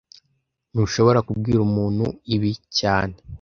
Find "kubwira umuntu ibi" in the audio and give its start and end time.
1.27-2.51